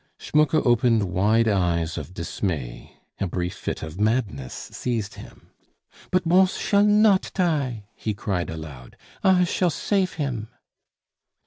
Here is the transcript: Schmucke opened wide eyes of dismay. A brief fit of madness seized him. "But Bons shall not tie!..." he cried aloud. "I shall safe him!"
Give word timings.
Schmucke 0.17 0.55
opened 0.65 1.03
wide 1.03 1.47
eyes 1.47 1.95
of 1.95 2.11
dismay. 2.15 2.97
A 3.19 3.27
brief 3.27 3.53
fit 3.53 3.83
of 3.83 3.99
madness 3.99 4.51
seized 4.73 5.13
him. 5.13 5.51
"But 6.09 6.27
Bons 6.27 6.57
shall 6.57 6.85
not 6.85 7.29
tie!..." 7.35 7.85
he 7.93 8.15
cried 8.15 8.49
aloud. 8.49 8.97
"I 9.23 9.43
shall 9.43 9.69
safe 9.69 10.13
him!" 10.15 10.47